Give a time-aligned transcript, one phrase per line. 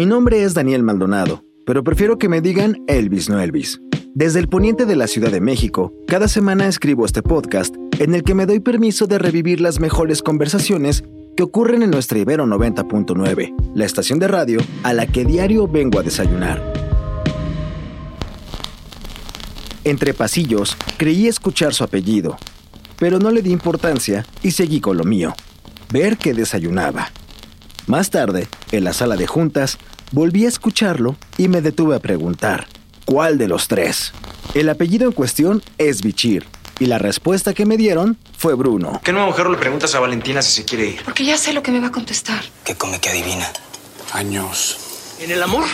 [0.00, 3.82] Mi nombre es Daniel Maldonado, pero prefiero que me digan Elvis, no Elvis.
[4.14, 8.22] Desde el poniente de la Ciudad de México, cada semana escribo este podcast en el
[8.22, 11.04] que me doy permiso de revivir las mejores conversaciones
[11.36, 15.98] que ocurren en nuestra Ibero 90.9, la estación de radio a la que diario vengo
[15.98, 16.62] a desayunar.
[19.84, 22.38] Entre pasillos, creí escuchar su apellido,
[22.98, 25.34] pero no le di importancia y seguí con lo mío,
[25.92, 27.10] ver que desayunaba.
[27.90, 29.76] Más tarde, en la sala de juntas,
[30.12, 32.68] volví a escucharlo y me detuve a preguntar,
[33.04, 34.12] ¿cuál de los tres?
[34.54, 36.46] El apellido en cuestión es Bichir,
[36.78, 39.00] y la respuesta que me dieron fue Bruno.
[39.02, 41.02] ¿Qué nueva mujer le preguntas a Valentina si se quiere ir?
[41.02, 42.44] Porque ya sé lo que me va a contestar.
[42.64, 43.48] ¿Qué come que adivina?
[44.12, 44.78] Años.
[45.18, 45.64] En el amor,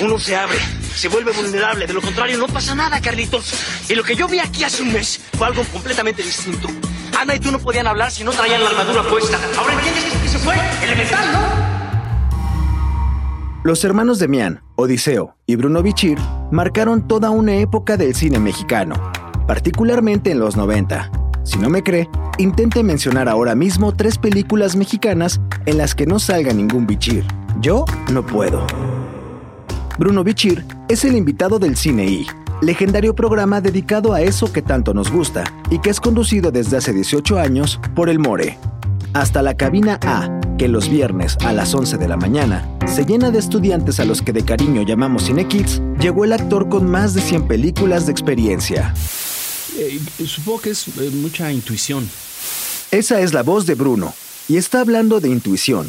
[0.00, 0.58] uno se abre,
[0.94, 1.86] se vuelve vulnerable.
[1.86, 3.52] De lo contrario, no pasa nada, Carlitos.
[3.90, 6.68] Y lo que yo vi aquí hace un mes fue algo completamente distinto.
[7.18, 9.38] Ana y tú no podían hablar si no traían la armadura puesta.
[9.58, 10.54] Ahora entiendes que se fue.
[10.82, 11.65] Elemental, ¿no?
[13.66, 16.18] Los hermanos Demián, Odiseo y Bruno Bichir
[16.52, 18.94] marcaron toda una época del cine mexicano,
[19.48, 21.10] particularmente en los 90.
[21.42, 26.20] Si no me cree, intente mencionar ahora mismo tres películas mexicanas en las que no
[26.20, 27.24] salga ningún Bichir.
[27.60, 28.64] Yo no puedo.
[29.98, 32.24] Bruno Bichir es el invitado del Cine I,
[32.62, 36.92] legendario programa dedicado a eso que tanto nos gusta y que es conducido desde hace
[36.92, 38.56] 18 años por el More.
[39.12, 43.30] Hasta la cabina A, que los viernes a las 11 de la mañana se llena
[43.30, 47.14] de estudiantes a los que de cariño llamamos Cine Kids, llegó el actor con más
[47.14, 48.94] de 100 películas de experiencia.
[49.78, 52.08] Eh, supongo que es eh, mucha intuición.
[52.90, 54.14] Esa es la voz de Bruno,
[54.48, 55.86] y está hablando de intuición.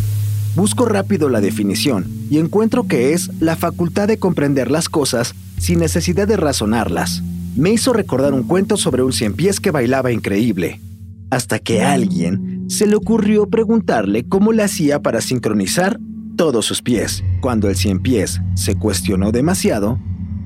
[0.56, 5.80] Busco rápido la definición y encuentro que es la facultad de comprender las cosas sin
[5.80, 7.22] necesidad de razonarlas.
[7.56, 10.82] Me hizo recordar un cuento sobre un cien pies que bailaba increíble,
[11.30, 16.00] hasta que a alguien se le ocurrió preguntarle cómo le hacía para sincronizar
[16.36, 17.24] todos sus pies.
[17.42, 20.00] Cuando el cien pies se cuestionó demasiado,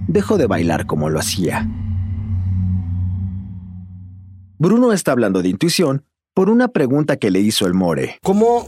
[0.08, 1.70] dejó de bailar como lo hacía.
[4.58, 8.18] Bruno está hablando de intuición por una pregunta que le hizo el More.
[8.24, 8.68] ¿Cómo,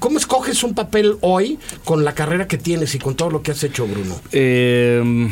[0.00, 3.52] ¿Cómo escoges un papel hoy con la carrera que tienes y con todo lo que
[3.52, 4.20] has hecho, Bruno?
[4.32, 5.30] Eh,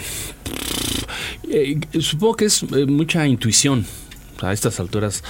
[1.49, 3.85] eh, supongo que es eh, mucha intuición.
[4.43, 5.23] A estas alturas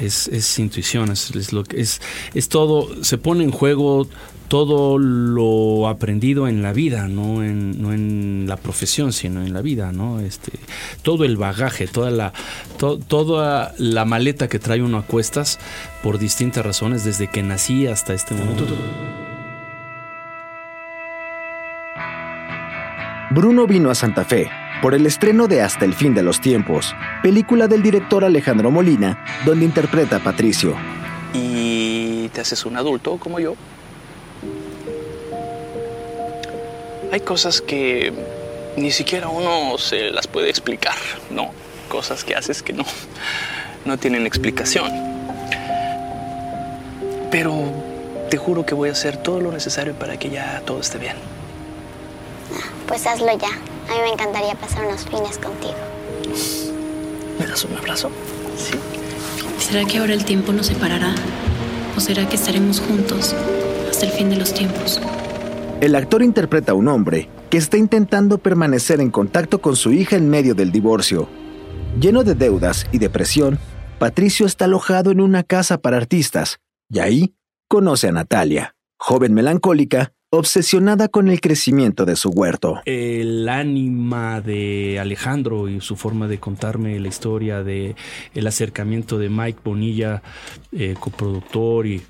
[0.00, 2.00] es, intuición, es, lo que es,
[2.34, 4.08] es todo, se pone en juego
[4.48, 9.62] todo lo aprendido en la vida, no en, no en la profesión, sino en la
[9.62, 10.20] vida, ¿no?
[10.20, 10.52] Este,
[11.02, 12.32] todo el bagaje, toda la,
[12.78, 15.58] to, toda la maleta que trae uno a cuestas
[16.02, 18.66] por distintas razones desde que nací hasta este momento.
[23.34, 24.48] Bruno vino a Santa Fe
[24.80, 29.24] por el estreno de Hasta el fin de los tiempos, película del director Alejandro Molina,
[29.44, 30.76] donde interpreta a Patricio.
[31.32, 33.56] ¿Y te haces un adulto como yo?
[37.10, 38.12] Hay cosas que
[38.76, 40.94] ni siquiera uno se las puede explicar,
[41.30, 41.50] ¿no?
[41.88, 42.84] Cosas que haces que no,
[43.84, 44.92] no tienen explicación.
[47.32, 47.72] Pero
[48.30, 51.16] te juro que voy a hacer todo lo necesario para que ya todo esté bien.
[52.86, 53.48] Pues hazlo ya.
[53.48, 55.74] A mí me encantaría pasar unos fines contigo.
[57.38, 58.10] ¿Me das un abrazo?
[58.56, 58.74] Sí.
[59.58, 61.14] ¿Será que ahora el tiempo nos separará?
[61.96, 63.34] ¿O será que estaremos juntos
[63.90, 65.00] hasta el fin de los tiempos?
[65.80, 70.16] El actor interpreta a un hombre que está intentando permanecer en contacto con su hija
[70.16, 71.28] en medio del divorcio.
[72.00, 73.58] Lleno de deudas y depresión,
[73.98, 76.58] Patricio está alojado en una casa para artistas
[76.90, 77.34] y ahí
[77.68, 82.80] conoce a Natalia, joven melancólica, obsesionada con el crecimiento de su huerto.
[82.84, 87.94] El ánima de Alejandro y su forma de contarme la historia de
[88.34, 90.22] el acercamiento de Mike Bonilla,
[90.72, 92.02] eh, coproductor y,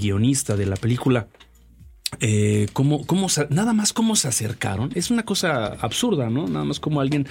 [0.00, 1.26] guionista de la película,
[2.20, 4.90] eh, cómo, cómo, nada más cómo se acercaron.
[4.94, 6.46] Es una cosa absurda, ¿no?
[6.46, 7.26] Nada más como alguien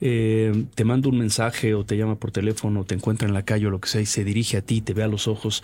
[0.00, 3.42] eh, te manda un mensaje o te llama por teléfono, o te encuentra en la
[3.44, 5.62] calle o lo que sea y se dirige a ti, te ve a los ojos.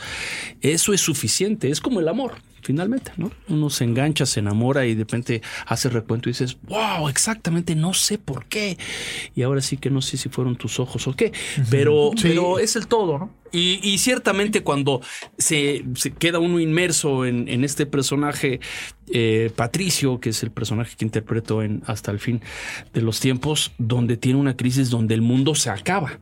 [0.61, 3.31] Eso es suficiente, es como el amor, finalmente, ¿no?
[3.49, 7.95] Uno se engancha, se enamora y de repente hace recuento y dices, wow, exactamente, no
[7.95, 8.79] sé por qué.
[9.35, 11.33] Y ahora sí que no sé si fueron tus ojos o qué,
[11.71, 12.29] pero, Sí.
[12.29, 13.42] pero es el todo, ¿no?
[13.53, 15.03] Y, ciertamente cuando
[15.37, 15.85] se,
[16.19, 18.61] queda uno inmerso en, este personaje,
[19.11, 22.41] eh, Patricio, que es el personaje que interpreto en Hasta el fin
[22.95, 26.19] de los tiempos, donde tiene una crisis donde el mundo se acaba.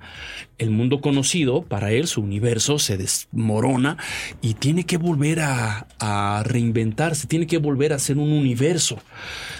[0.59, 3.97] El mundo conocido, para él, su universo se desmorona
[4.43, 8.99] y tiene que volver a, a reinventarse, tiene que volver a ser un universo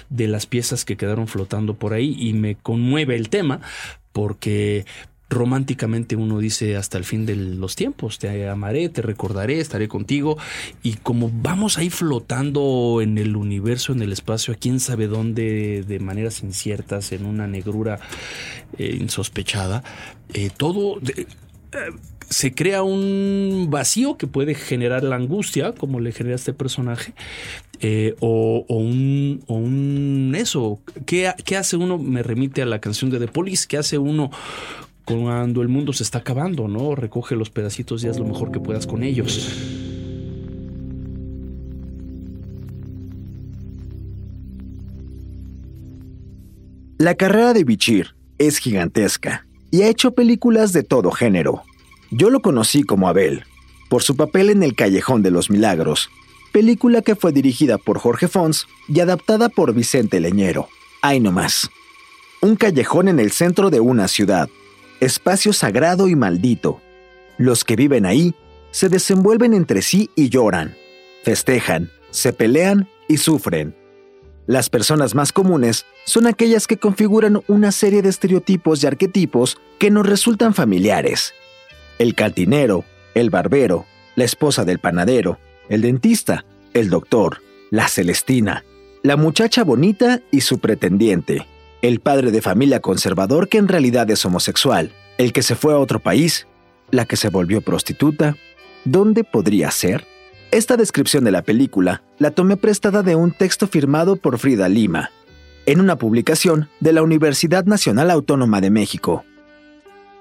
[0.09, 3.61] de las piezas que quedaron flotando por ahí y me conmueve el tema
[4.11, 4.85] porque
[5.31, 10.37] románticamente uno dice hasta el fin de los tiempos, te amaré, te recordaré, estaré contigo
[10.83, 15.83] y como vamos ahí flotando en el universo, en el espacio, a quién sabe dónde,
[15.87, 17.99] de maneras inciertas, en una negrura
[18.77, 19.83] eh, insospechada,
[20.33, 20.99] eh, todo...
[20.99, 21.25] eh,
[22.29, 27.13] se crea un vacío que puede generar la angustia, como le genera este personaje,
[28.21, 30.79] o, o un, o un eso.
[31.05, 31.97] ¿Qué, qué hace uno?
[31.97, 33.67] Me remite a la canción de The Police.
[33.67, 34.31] ¿Qué hace uno
[35.19, 36.67] cuando el mundo se está acabando?
[36.67, 36.95] ¿no?
[36.95, 39.49] Recoge los pedacitos y haz lo mejor que puedas con ellos.
[46.97, 51.63] La carrera de Bichir es gigantesca y ha hecho películas de todo género.
[52.11, 53.43] Yo lo conocí como Abel,
[53.89, 56.09] por su papel en El Callejón de los Milagros,
[56.51, 60.67] película que fue dirigida por Jorge Fons y adaptada por Vicente Leñero.
[61.01, 61.71] Ahí nomás.
[62.41, 64.49] Un callejón en el centro de una ciudad,
[65.01, 66.79] espacio sagrado y maldito.
[67.37, 68.33] Los que viven ahí
[68.69, 70.75] se desenvuelven entre sí y lloran,
[71.23, 73.75] festejan, se pelean y sufren.
[74.47, 79.91] Las personas más comunes son aquellas que configuran una serie de estereotipos y arquetipos que
[79.91, 81.33] nos resultan familiares.
[81.99, 85.39] El cantinero, el barbero, la esposa del panadero,
[85.69, 88.63] el dentista, el doctor, la Celestina,
[89.03, 91.47] la muchacha bonita y su pretendiente,
[91.81, 95.77] el padre de familia conservador que en realidad es homosexual, el que se fue a
[95.77, 96.47] otro país,
[96.91, 98.35] la que se volvió prostituta.
[98.85, 100.05] ¿Dónde podría ser?
[100.51, 105.11] Esta descripción de la película la tomé prestada de un texto firmado por Frida Lima,
[105.65, 109.23] en una publicación de la Universidad Nacional Autónoma de México.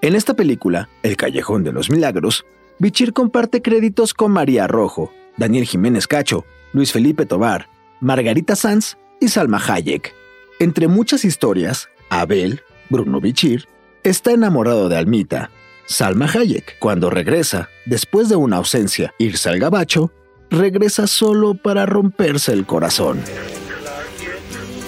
[0.02, 2.44] En esta película, El Callejón de los Milagros,
[2.78, 7.68] Bichir comparte créditos con María Rojo, Daniel Jiménez Cacho, Luis Felipe Tobar,
[8.00, 10.19] Margarita Sanz y Salma Hayek.
[10.60, 13.66] Entre muchas historias, Abel, Bruno Bichir,
[14.02, 15.50] está enamorado de Almita.
[15.86, 20.12] Salma Hayek, cuando regresa, después de una ausencia, irse al gabacho,
[20.50, 23.22] regresa solo para romperse el corazón.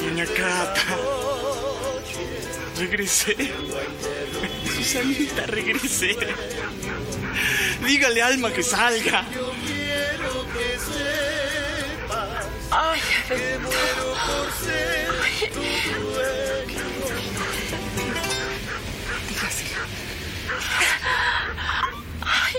[0.04, 0.82] Doña Cata.
[2.78, 3.34] Regresé.
[4.76, 6.18] Susanita, regresé.
[7.86, 9.24] Dígale Alma que salga.
[13.30, 13.38] Ay,
[22.20, 22.56] Ay,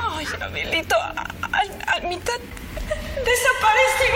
[0.00, 0.96] ay, Abelito,
[1.52, 2.38] al, al mitad
[3.24, 4.14] desapareció.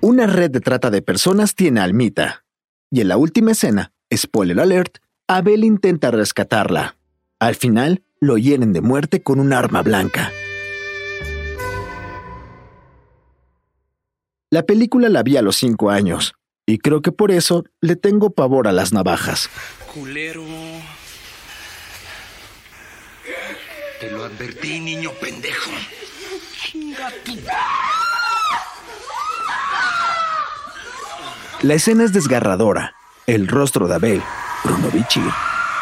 [0.00, 2.44] Una red de trata de personas tiene a Almita.
[2.90, 4.98] Y en la última escena, spoiler alert,
[5.28, 6.96] Abel intenta rescatarla.
[7.38, 10.32] Al final, lo hieren de muerte con un arma blanca.
[14.50, 16.32] La película la vi a los cinco años,
[16.66, 19.50] y creo que por eso le tengo pavor a las navajas.
[19.92, 20.42] Culero.
[24.00, 25.70] Te lo advertí, niño pendejo.
[31.60, 32.94] La escena es desgarradora.
[33.26, 34.22] El rostro de Abel,
[34.64, 35.30] Bruno Bichir,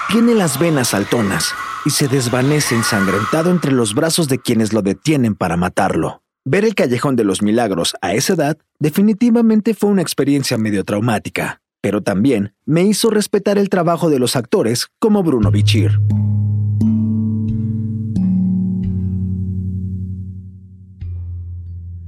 [0.08, 1.54] tiene las venas saltonas
[1.85, 6.23] y se desvanece ensangrentado entre los brazos de quienes lo detienen para matarlo.
[6.48, 11.60] Ver el Callejón de los Milagros a esa edad definitivamente fue una experiencia medio traumática,
[11.80, 15.98] pero también me hizo respetar el trabajo de los actores como Bruno Bichir.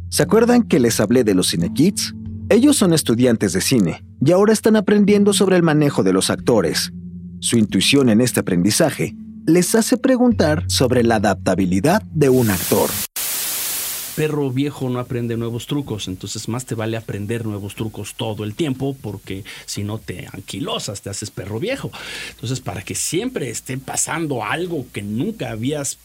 [0.09, 2.15] ¿Se acuerdan que les hablé de los Cinekids?
[2.49, 6.93] Ellos son estudiantes de cine y ahora están aprendiendo sobre el manejo de los actores.
[7.41, 9.17] Su intuición en este aprendizaje
[9.47, 12.89] les hace preguntar sobre la adaptabilidad de un actor.
[14.19, 18.57] Perro viejo no aprende nuevos trucos, entonces más te vale aprender nuevos trucos todo el
[18.57, 21.93] tiempo, porque si no te anquilosas, te haces perro viejo.
[22.31, 25.99] Entonces, para que siempre esté pasando algo que nunca habías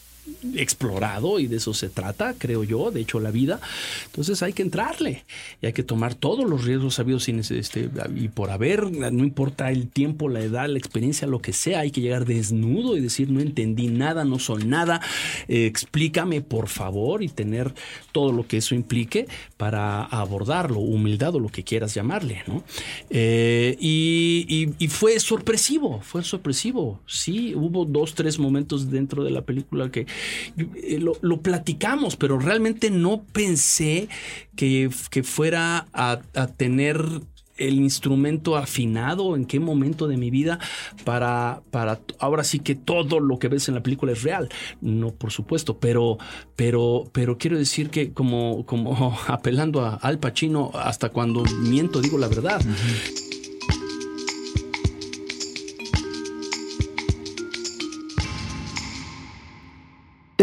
[0.56, 3.60] explorado y de eso se trata, creo yo, de hecho la vida.
[4.06, 5.24] Entonces hay que entrarle
[5.60, 9.70] y hay que tomar todos los riesgos sabidos sin este, y por haber, no importa
[9.70, 13.30] el tiempo, la edad, la experiencia, lo que sea, hay que llegar desnudo y decir
[13.30, 15.00] no entendí nada, no soy nada,
[15.48, 17.74] eh, explícame por favor y tener
[18.12, 19.26] todo lo que eso implique
[19.56, 22.64] para abordarlo, humildad o lo que quieras llamarle, ¿no?
[23.10, 29.42] Eh, y, y fue sorpresivo, fue sorpresivo, sí, hubo dos, tres momentos dentro de la
[29.42, 30.06] película que
[30.56, 34.08] eh, lo, platicamos, pero realmente no pensé
[34.56, 34.90] que,
[35.22, 36.20] fuera a,
[36.56, 37.04] tener
[37.56, 40.58] el instrumento afinado, en qué momento de mi vida,
[41.04, 44.48] para, para ahora sí que todo lo que ves en la película es real.
[44.80, 46.18] No, por supuesto, pero,
[46.56, 52.18] pero, pero quiero decir que como, como apelando a Al Pacino, hasta cuando miento digo
[52.18, 52.60] la verdad.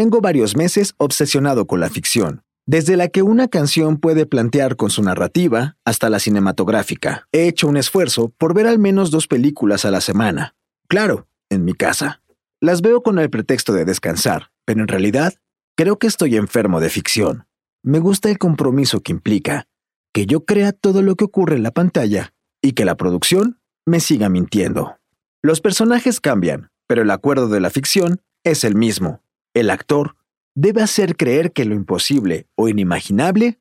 [0.01, 4.89] Tengo varios meses obsesionado con la ficción, desde la que una canción puede plantear con
[4.89, 7.27] su narrativa hasta la cinematográfica.
[7.31, 10.55] He hecho un esfuerzo por ver al menos dos películas a la semana.
[10.88, 12.24] Claro, en mi casa.
[12.60, 15.36] Las veo con el pretexto de descansar, pero en realidad
[15.77, 17.46] creo que estoy enfermo de ficción.
[17.84, 19.67] Me gusta el compromiso que implica,
[20.15, 24.00] que yo crea todo lo que ocurre en la pantalla y que la producción me
[24.00, 24.98] siga mintiendo.
[25.43, 29.22] Los personajes cambian, pero el acuerdo de la ficción es el mismo.
[29.53, 30.15] El actor
[30.55, 33.60] debe hacer creer que lo imposible o inimaginable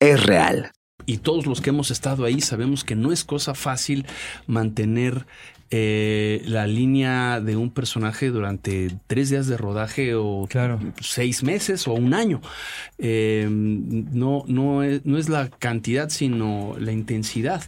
[0.00, 0.72] es real.
[1.06, 4.06] Y todos los que hemos estado ahí sabemos que no es cosa fácil
[4.46, 5.26] mantener
[5.72, 10.48] eh, la línea de un personaje durante tres días de rodaje o
[11.00, 12.40] seis meses o un año.
[12.98, 17.62] Eh, no, no, es, no es la cantidad, sino la intensidad.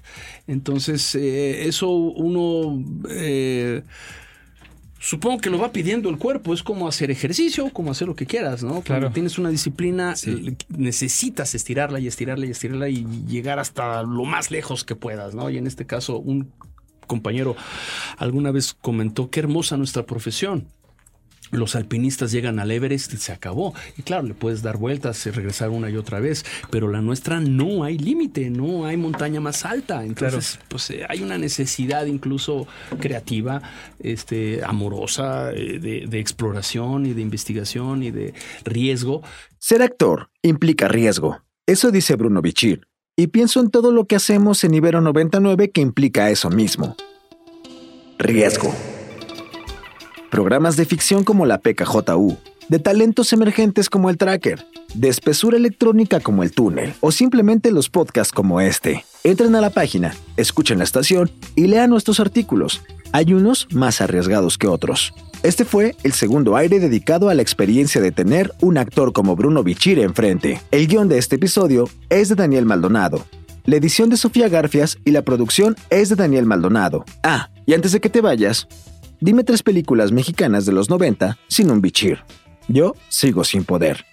[0.48, 2.84] Entonces, eh, eso uno
[5.02, 6.54] supongo que lo va pidiendo el cuerpo.
[6.54, 8.82] Es como hacer ejercicio, como hacer lo que quieras, ¿no?
[8.86, 10.14] Cuando tienes una disciplina,
[10.68, 15.50] necesitas estirarla y estirarla y estirarla y llegar hasta lo más lejos que puedas, ¿no?
[15.50, 16.52] Y en este caso, un
[17.08, 17.56] compañero
[18.16, 20.68] alguna vez comentó qué hermosa nuestra profesión
[21.52, 23.74] los alpinistas llegan al Everest y se acabó.
[23.96, 27.40] Y claro, le puedes dar vueltas y regresar una y otra vez, pero la nuestra
[27.40, 30.04] no hay límite, no hay montaña más alta.
[30.04, 32.66] Entonces, pues eh, hay una necesidad incluso
[32.98, 33.62] creativa,
[34.00, 39.22] este, amorosa, eh, de, de exploración y de investigación y de riesgo.
[39.58, 41.42] Ser actor implica riesgo.
[41.66, 42.88] Eso dice Bruno Bichir.
[43.14, 46.96] Y pienso en todo lo que hacemos en Ibero 99 que implica eso mismo.
[48.18, 48.74] Riesgo
[50.32, 52.38] programas de ficción como la PKJU,
[52.70, 57.90] de talentos emergentes como el Tracker, de espesura electrónica como el Túnel, o simplemente los
[57.90, 59.04] podcasts como este.
[59.24, 62.80] Entren a la página, escuchen la estación y lean nuestros artículos.
[63.12, 65.12] Hay unos más arriesgados que otros.
[65.42, 69.62] Este fue el segundo aire dedicado a la experiencia de tener un actor como Bruno
[69.62, 70.62] Bichir enfrente.
[70.70, 73.26] El guion de este episodio es de Daniel Maldonado.
[73.66, 77.04] La edición de Sofía Garfias y la producción es de Daniel Maldonado.
[77.22, 78.66] Ah, y antes de que te vayas,
[79.22, 82.24] Dime tres películas mexicanas de los 90 sin un bichir.
[82.66, 84.04] Yo sigo sin poder.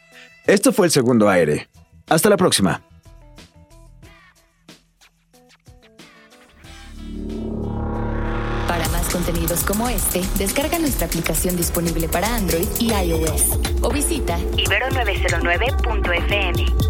[0.46, 1.68] Esto fue el segundo aire.
[2.10, 2.84] Hasta la próxima.
[8.68, 14.38] Para más contenidos como este, descarga nuestra aplicación disponible para Android y iOS o visita
[14.58, 16.89] ibero909.fm.